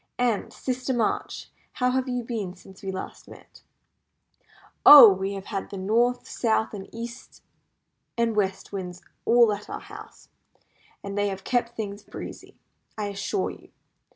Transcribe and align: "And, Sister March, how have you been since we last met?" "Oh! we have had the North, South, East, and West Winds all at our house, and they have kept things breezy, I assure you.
"And, 0.17 0.51
Sister 0.51 0.95
March, 0.95 1.51
how 1.73 1.91
have 1.91 2.09
you 2.09 2.23
been 2.23 2.55
since 2.55 2.81
we 2.81 2.91
last 2.91 3.27
met?" 3.27 3.61
"Oh! 4.83 5.13
we 5.13 5.33
have 5.33 5.45
had 5.53 5.69
the 5.69 5.77
North, 5.77 6.27
South, 6.27 6.73
East, 6.91 7.43
and 8.17 8.35
West 8.35 8.71
Winds 8.73 9.03
all 9.25 9.53
at 9.53 9.69
our 9.69 9.79
house, 9.79 10.29
and 11.03 11.15
they 11.15 11.27
have 11.27 11.43
kept 11.43 11.75
things 11.75 12.01
breezy, 12.01 12.57
I 12.97 13.09
assure 13.09 13.51
you. 13.51 13.69